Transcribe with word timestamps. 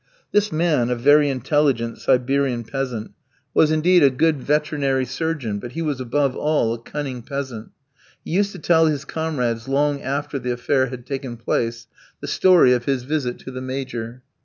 The 0.31 0.49
man, 0.51 0.89
a 0.89 0.95
very 0.95 1.29
intelligent 1.29 1.99
Siberian 1.99 2.63
peasant, 2.63 3.11
was 3.53 3.69
indeed 3.69 4.01
a 4.01 4.09
good 4.09 4.41
veterinary 4.41 5.05
surgeon, 5.05 5.59
but 5.59 5.73
he 5.73 5.83
was 5.83 6.01
above 6.01 6.35
all 6.35 6.73
a 6.73 6.79
cunning 6.81 7.21
peasant. 7.21 7.69
He 8.25 8.31
used 8.31 8.51
to 8.53 8.57
tell 8.57 8.87
his 8.87 9.05
comrades 9.05 9.67
long 9.67 10.01
after 10.01 10.39
the 10.39 10.53
affair 10.53 10.87
had 10.87 11.05
taken 11.05 11.37
place 11.37 11.85
the 12.19 12.25
story 12.25 12.73
of 12.73 12.85
his 12.85 13.03
visit 13.03 13.37
to 13.41 13.51
the 13.51 13.61
Major. 13.61 14.23